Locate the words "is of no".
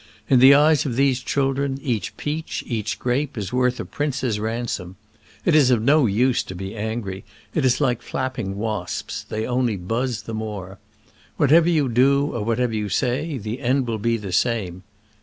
5.53-6.07